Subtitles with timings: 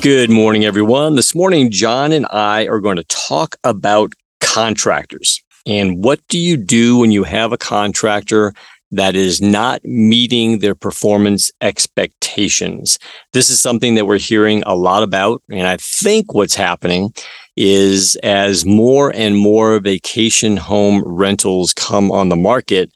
[0.00, 1.16] Good morning, everyone.
[1.16, 5.42] This morning, John and I are going to talk about contractors.
[5.66, 8.54] And what do you do when you have a contractor
[8.92, 13.00] that is not meeting their performance expectations?
[13.32, 15.42] This is something that we're hearing a lot about.
[15.50, 17.12] And I think what's happening
[17.56, 22.92] is as more and more vacation home rentals come on the market,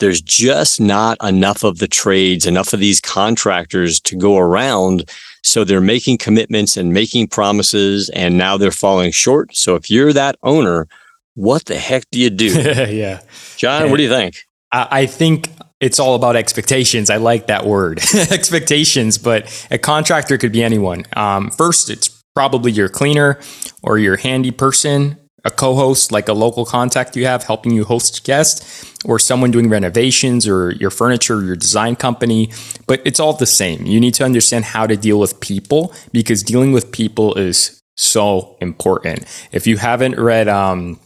[0.00, 5.08] there's just not enough of the trades, enough of these contractors to go around.
[5.42, 9.56] So they're making commitments and making promises, and now they're falling short.
[9.56, 10.86] So if you're that owner,
[11.34, 12.48] what the heck do you do?
[12.90, 13.20] yeah.
[13.56, 14.44] John, what do you think?
[14.72, 15.48] I, I think
[15.80, 17.10] it's all about expectations.
[17.10, 21.04] I like that word, expectations, but a contractor could be anyone.
[21.16, 23.40] Um, first, it's probably your cleaner
[23.82, 28.24] or your handy person a co-host like a local contact you have helping you host
[28.24, 32.50] guests or someone doing renovations or your furniture or your design company.
[32.86, 33.86] But it's all the same.
[33.86, 38.56] You need to understand how to deal with people because dealing with people is so
[38.60, 39.24] important.
[39.52, 40.98] If you haven't read um,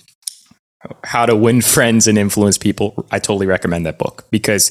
[1.05, 4.71] how to win friends and influence people i totally recommend that book because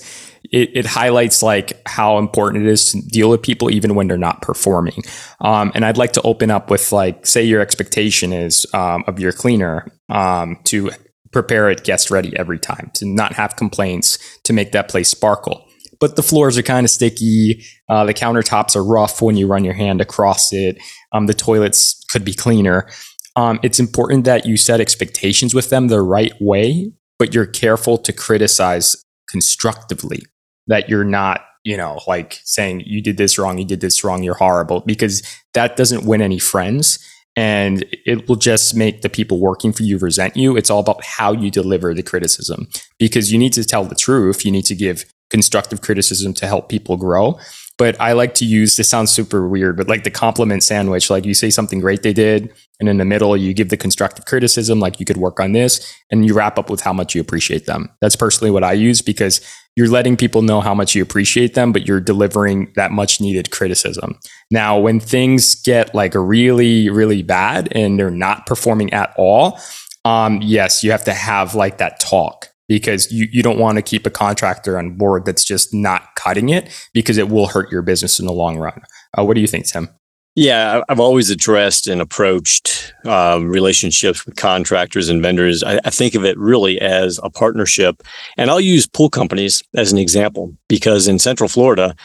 [0.52, 4.17] it, it highlights like how important it is to deal with people even when they're
[4.17, 5.02] not performing.
[5.41, 9.19] Um, and I'd like to open up with like, say your expectation is um, of
[9.19, 10.91] your cleaner um, to
[11.31, 15.66] prepare it guest ready every time, to not have complaints, to make that place sparkle.
[16.00, 17.64] But the floors are kind of sticky.
[17.88, 20.78] Uh, the countertops are rough when you run your hand across it.
[21.14, 22.89] Um, the toilets could be cleaner.
[23.35, 27.97] Um, it's important that you set expectations with them the right way, but you're careful
[27.97, 28.95] to criticize
[29.29, 30.23] constructively
[30.67, 34.22] that you're not you know like saying you did this wrong you did this wrong
[34.22, 35.23] you're horrible because
[35.53, 36.99] that doesn't win any friends
[37.35, 40.55] and it will just make the people working for you resent you.
[40.55, 42.67] It's all about how you deliver the criticism
[42.99, 44.45] because you need to tell the truth.
[44.45, 47.39] You need to give constructive criticism to help people grow
[47.78, 51.25] but I like to use this sounds super weird, but like the compliment sandwich, like
[51.25, 54.79] you say something great they did, and in the middle you give the constructive criticism,
[54.79, 57.66] like you could work on this, and you wrap up with how much you appreciate
[57.66, 57.89] them.
[58.01, 59.41] That's personally what I use because
[59.75, 63.50] you're letting people know how much you appreciate them, but you're delivering that much needed
[63.50, 64.19] criticism.
[64.51, 69.59] Now, when things get like really, really bad and they're not performing at all,
[70.05, 73.84] um, yes, you have to have like that talk because you, you don't want to
[73.84, 77.84] keep a contractor on board that's just not cutting it because it will hurt your
[77.84, 78.81] business in the long run.
[79.16, 79.89] Uh, what do you think, Tim?
[80.34, 85.61] Yeah, I've always addressed and approached um, relationships with contractors and vendors.
[85.61, 88.01] I, I, think of it really as a partnership.
[88.38, 91.95] And I'll use pool companies as an example because in Central Florida,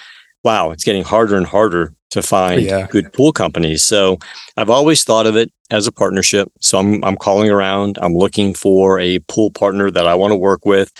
[0.44, 2.86] wow, it's getting harder and harder to find yeah.
[2.86, 3.84] good pool companies.
[3.84, 4.18] So
[4.56, 6.50] I've always thought of it as a partnership.
[6.60, 7.98] So I'm I'm calling around.
[8.00, 10.92] I'm looking for a pool partner that I want to work with.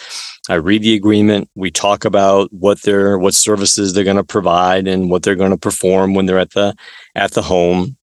[0.49, 1.49] I read the agreement.
[1.54, 5.50] We talk about what they're what services they're going to provide and what they're going
[5.50, 6.75] to perform when they're at the
[7.15, 7.97] at the home.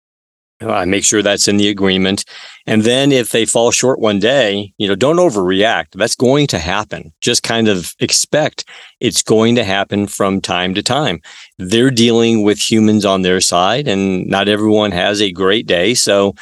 [0.62, 2.24] I make sure that's in the agreement.
[2.66, 5.88] And then if they fall short one day, you know, don't overreact.
[5.94, 7.12] That's going to happen.
[7.20, 8.64] Just kind of expect
[9.02, 11.22] it's going to happen from time to time.
[11.58, 15.94] They're dealing with humans on their side and not everyone has a great day.
[15.94, 16.34] So,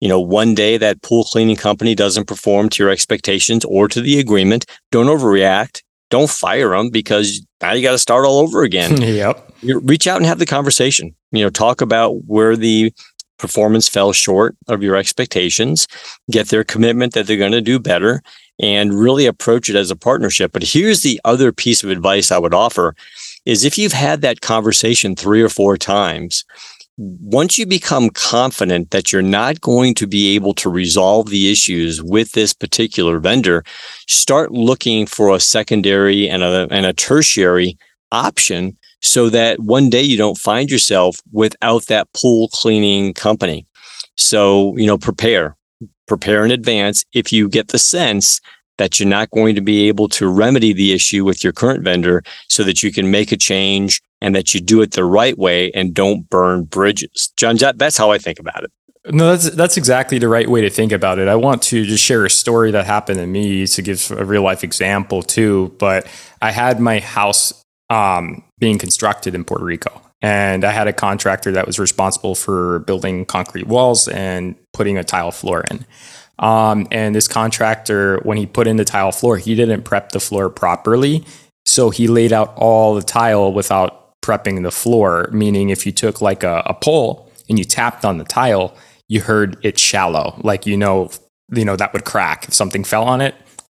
[0.00, 4.00] you know, one day that pool cleaning company doesn't perform to your expectations or to
[4.00, 5.82] the agreement, don't overreact.
[6.10, 9.02] Don't fire them because now you got to start all over again.
[9.02, 9.52] yep.
[9.60, 11.14] You reach out and have the conversation.
[11.32, 12.94] You know, talk about where the
[13.38, 15.88] performance fell short of your expectations,
[16.30, 18.22] get their commitment that they're going to do better,
[18.60, 20.52] and really approach it as a partnership.
[20.52, 22.94] But here's the other piece of advice I would offer
[23.46, 26.44] is if you've had that conversation three or four times,
[26.98, 32.02] once you become confident that you're not going to be able to resolve the issues
[32.02, 33.62] with this particular vendor,
[34.08, 37.78] start looking for a secondary and a, and a tertiary
[38.10, 43.66] option so that one day you don't find yourself without that pool cleaning company.
[44.16, 45.56] So, you know, prepare,
[46.06, 48.40] prepare in advance if you get the sense
[48.78, 52.22] that you're not going to be able to remedy the issue with your current vendor
[52.48, 55.70] so that you can make a change and that you do it the right way
[55.72, 57.32] and don't burn bridges.
[57.36, 58.72] John, that's how I think about it.
[59.10, 61.28] No, that's that's exactly the right way to think about it.
[61.28, 64.42] I want to just share a story that happened to me to give a real
[64.42, 65.74] life example too.
[65.78, 66.06] But
[66.42, 70.02] I had my house um, being constructed in Puerto Rico.
[70.20, 75.04] And I had a contractor that was responsible for building concrete walls and putting a
[75.04, 75.86] tile floor in.
[76.40, 80.20] Um, and this contractor, when he put in the tile floor, he didn't prep the
[80.20, 81.24] floor properly.
[81.66, 86.20] So he laid out all the tile without prepping the floor, meaning if you took
[86.20, 88.76] like a, a pole and you tapped on the tile,
[89.08, 91.10] you heard it shallow, like you know,
[91.52, 93.34] you know that would crack if something fell on it,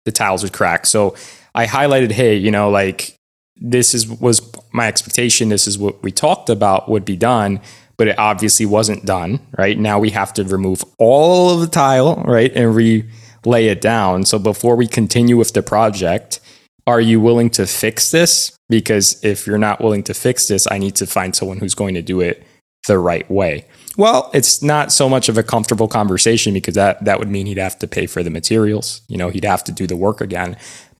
[0.05, 0.87] the tiles would crack.
[0.87, 1.15] So
[1.55, 3.18] I highlighted, hey, you know, like
[3.61, 4.41] this is was
[4.73, 5.49] my expectation.
[5.49, 7.61] This is what we talked about would be done,
[7.97, 9.41] but it obviously wasn't done.
[9.57, 14.25] Right now, we have to remove all of the tile, right, and relay it down.
[14.25, 16.41] So before we continue with the project,
[16.87, 18.57] are you willing to fix this?
[18.69, 21.95] Because if you're not willing to fix this, I need to find someone who's going
[21.95, 22.47] to do it
[22.87, 23.67] the right way.
[23.97, 27.59] Well, it's not so much of a comfortable conversation because that that would mean he'd
[27.59, 29.03] have to pay for the materials.
[29.09, 30.57] You know, he'd have to do the work again.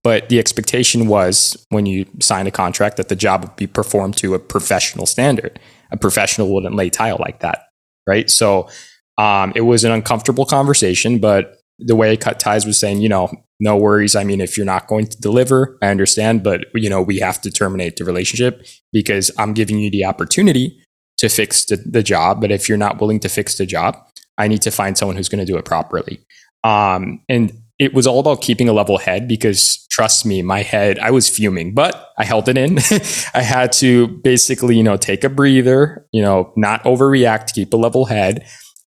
[0.09, 4.17] But the expectation was when you sign a contract that the job would be performed
[4.17, 5.61] to a professional standard.
[5.91, 7.67] A professional wouldn't lay tile like that,
[8.07, 8.31] right?
[8.31, 8.71] So
[9.19, 13.11] um, it was an uncomfortable conversation, but the way I cut ties was saying, you
[13.11, 14.17] know, no worries.
[14.17, 17.39] I mean, if you're not going to deliver, I understand, but you know, we have
[17.43, 20.83] to terminate the relationship because I'm giving you the opportunity
[21.19, 22.41] to fix the, the job.
[22.41, 23.99] But if you're not willing to fix the job,
[24.39, 26.25] I need to find someone who's going to do it properly.
[26.65, 30.99] Um, and it was all about keeping a level head because trust me, my head,
[30.99, 32.79] I was fuming, but I held it in.
[33.35, 37.77] I had to basically, you know, take a breather, you know, not overreact, keep a
[37.77, 38.47] level head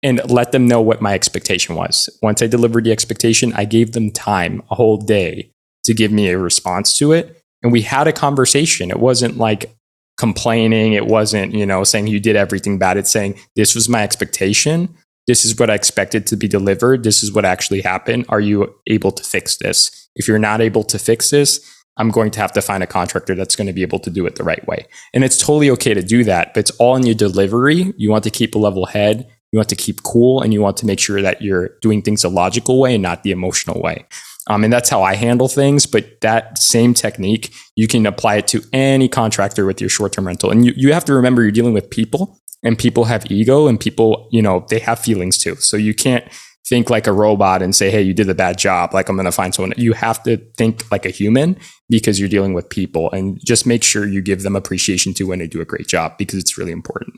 [0.01, 2.09] and let them know what my expectation was.
[2.21, 5.51] Once I delivered the expectation, I gave them time, a whole day
[5.83, 7.41] to give me a response to it.
[7.61, 8.89] And we had a conversation.
[8.89, 9.75] It wasn't like
[10.17, 10.93] complaining.
[10.93, 12.97] It wasn't, you know, saying you did everything bad.
[12.97, 14.95] It's saying this was my expectation.
[15.29, 17.03] This is what I expected to be delivered.
[17.03, 18.25] This is what actually happened.
[18.29, 20.09] Are you able to fix this?
[20.15, 21.63] If you're not able to fix this,
[21.97, 24.25] I'm going to have to find a contractor that's going to be able to do
[24.25, 24.87] it the right way.
[25.13, 27.93] And it's totally okay to do that, but it's all in your delivery.
[27.95, 29.29] You want to keep a level head.
[29.51, 32.23] You want to keep cool and you want to make sure that you're doing things
[32.23, 34.07] a logical way and not the emotional way.
[34.47, 35.85] Um, and that's how I handle things.
[35.85, 40.25] But that same technique, you can apply it to any contractor with your short term
[40.25, 40.49] rental.
[40.49, 43.79] And you, you have to remember you're dealing with people and people have ego and
[43.79, 45.55] people, you know, they have feelings too.
[45.55, 46.25] So you can't
[46.67, 48.93] think like a robot and say, hey, you did a bad job.
[48.93, 49.73] Like I'm going to find someone.
[49.77, 51.57] You have to think like a human
[51.89, 55.39] because you're dealing with people and just make sure you give them appreciation too when
[55.39, 57.15] they do a great job because it's really important.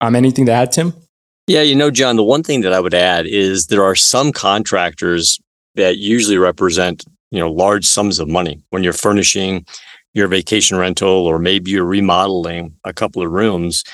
[0.00, 0.94] Um, anything to add, Tim?
[1.46, 4.32] Yeah, you know, John, the one thing that I would add is there are some
[4.32, 5.38] contractors
[5.76, 9.64] that usually represent, you know, large sums of money when you're furnishing
[10.12, 13.84] your vacation rental or maybe you're remodeling a couple of rooms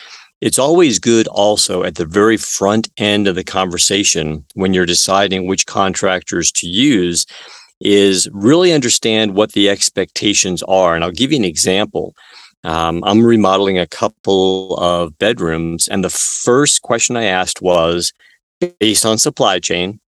[0.45, 5.47] it's always good also at the very front end of the conversation when you're deciding
[5.47, 7.25] which contractors to use
[7.81, 10.95] is really understand what the expectations are.
[10.95, 12.15] And I'll give you an example.
[12.63, 18.13] Um, I'm remodeling a couple of bedrooms, and the first question I asked was
[18.79, 19.99] based on supply chain,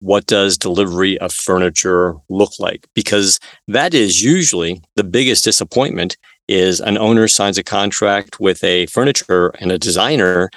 [0.00, 2.86] what does delivery of furniture look like?
[2.94, 6.16] Because that is usually the biggest disappointment
[6.52, 10.50] is an owner signs a contract with a furniture and a designer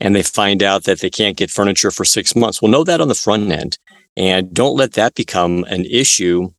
[0.00, 2.60] and they find out that they can't get furniture for six months.
[2.60, 3.78] Well, know that on the front end
[4.16, 6.50] and don't let that become an issue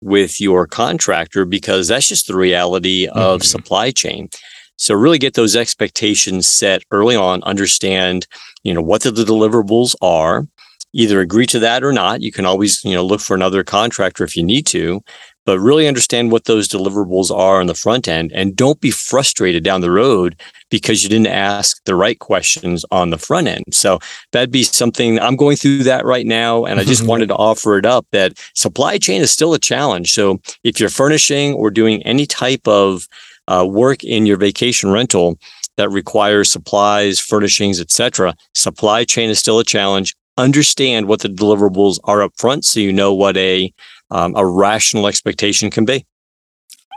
[0.00, 3.46] with your contractor because that's just the reality of mm-hmm.
[3.46, 4.28] supply chain.
[4.76, 8.26] So really get those expectations set early on, understand,
[8.62, 10.46] you know, what the deliverables are,
[10.94, 12.22] either agree to that or not.
[12.22, 15.02] You can always, you know, look for another contractor if you need to,
[15.50, 19.64] but really understand what those deliverables are on the front end and don't be frustrated
[19.64, 20.40] down the road
[20.70, 23.64] because you didn't ask the right questions on the front end.
[23.72, 23.98] So
[24.30, 26.66] that'd be something I'm going through that right now.
[26.66, 30.12] And I just wanted to offer it up that supply chain is still a challenge.
[30.12, 33.08] So if you're furnishing or doing any type of
[33.48, 35.36] uh, work in your vacation rental,
[35.78, 38.36] that requires supplies, furnishings, etc.
[38.54, 40.14] Supply chain is still a challenge.
[40.36, 43.72] Understand what the deliverables are up front so you know what a
[44.10, 46.04] um, a rational expectation can be.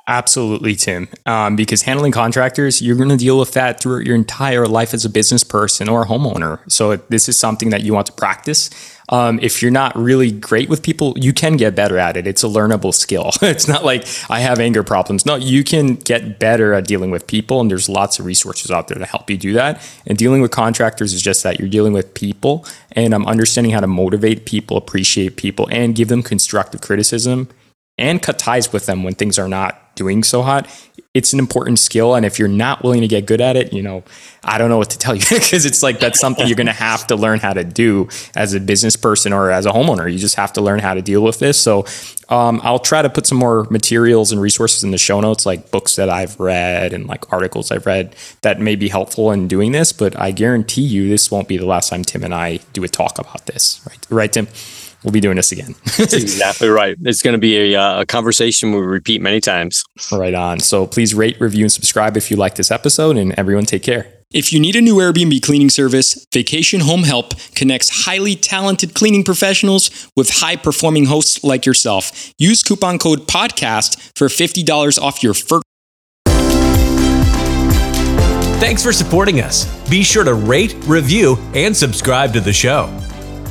[0.06, 1.08] Absolutely, Tim.
[1.26, 5.06] Um, because handling contractors, you're going to deal with that throughout your entire life as
[5.06, 6.60] a business person or a homeowner.
[6.70, 8.70] So this is something that you want to practice.
[9.10, 12.28] Um, if you're not really great with people, you can get better at it.
[12.28, 13.32] It's a learnable skill.
[13.42, 15.26] it's not like I have anger problems.
[15.26, 18.90] No, you can get better at dealing with people, and there's lots of resources out
[18.90, 19.82] there to help you do that.
[20.06, 23.72] And dealing with contractors is just that you're dealing with people, and I'm um, understanding
[23.72, 27.50] how to motivate people, appreciate people, and give them constructive criticism
[27.98, 30.68] and cut ties with them when things are not doing so hot
[31.14, 32.16] it's an important skill.
[32.16, 34.04] And if you're not willing to get good at it, you know,
[34.44, 36.74] I don't know what to tell you because it's like that's something you're going to
[36.74, 40.12] have to learn how to do as a business person or as a homeowner.
[40.12, 41.60] You just have to learn how to deal with this.
[41.60, 41.86] So
[42.30, 45.70] um, I'll try to put some more materials and resources in the show notes, like
[45.70, 49.72] books that I've read and like articles I've read that may be helpful in doing
[49.72, 49.94] this.
[49.94, 52.88] But I guarantee you, this won't be the last time Tim and I do a
[52.88, 53.82] talk about this.
[53.88, 54.48] Right, right, Tim?
[55.04, 55.76] We'll be doing this again.
[55.98, 56.98] That's exactly right.
[57.04, 59.84] It's going to be a, uh, a, conversation we repeat many times.
[60.12, 60.60] Right on.
[60.60, 64.08] So please rate, review, and subscribe if you like this episode, and everyone take care.
[64.34, 69.24] If you need a new Airbnb cleaning service, Vacation Home Help connects highly talented cleaning
[69.24, 72.34] professionals with high performing hosts like yourself.
[72.40, 75.64] Use coupon code PODCAST for $50 off your first.
[78.60, 79.66] Thanks for supporting us.
[79.88, 82.90] Be sure to rate, review, and subscribe to the show.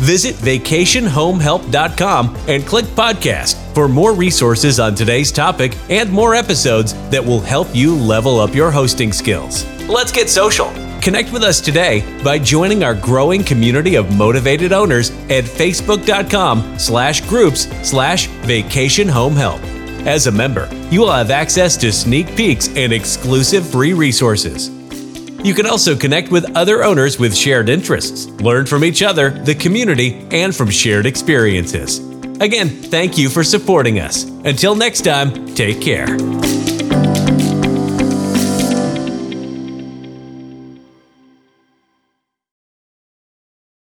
[0.02, 7.24] Visit vacationhomehelp.com and click podcast for more resources on today's topic and more episodes that
[7.24, 9.64] will help you level up your hosting skills.
[9.88, 10.72] Let's get social.
[11.00, 17.20] Connect with us today by joining our growing community of motivated owners at facebook.com slash
[17.28, 19.60] groups slash vacation home help.
[20.04, 24.81] As a member, you will have access to sneak peeks and exclusive free resources.
[25.44, 29.56] You can also connect with other owners with shared interests, learn from each other, the
[29.56, 31.98] community, and from shared experiences.
[32.40, 34.22] Again, thank you for supporting us.
[34.22, 36.31] Until next time, take care.